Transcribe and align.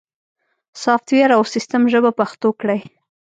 سافت 0.83 1.07
ویر 1.11 1.31
او 1.37 1.43
سیستم 1.53 1.83
ژبه 1.93 2.11
پښتو 2.19 2.49
کړئ 2.61 2.79